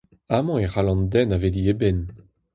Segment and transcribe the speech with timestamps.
[0.35, 2.01] Amañ e c'hall an den aveliñ e benn!